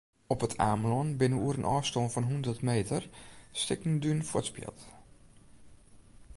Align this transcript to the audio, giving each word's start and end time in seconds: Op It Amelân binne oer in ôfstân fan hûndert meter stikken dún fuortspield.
Op 0.33 0.43
It 0.45 0.53
Amelân 0.69 1.11
binne 1.19 1.37
oer 1.43 1.55
in 1.59 1.69
ôfstân 1.75 2.05
fan 2.13 2.27
hûndert 2.29 2.61
meter 2.69 3.03
stikken 3.61 3.93
dún 4.03 4.19
fuortspield. 4.29 4.79